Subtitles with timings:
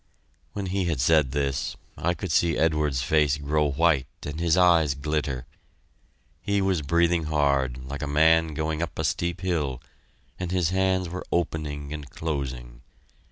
[0.53, 5.45] When he said this, I could see Edwards's face grow white and his eyes glitter.
[6.41, 9.79] He was breathing hard, like a man going up a steep hill,
[10.39, 12.81] and his hands were opening and closing.